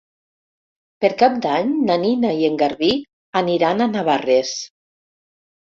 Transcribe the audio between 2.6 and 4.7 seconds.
Garbí aniran a Navarrés.